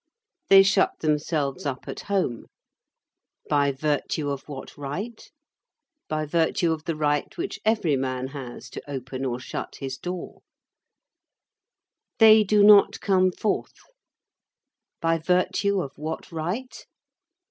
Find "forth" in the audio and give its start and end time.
13.31-13.75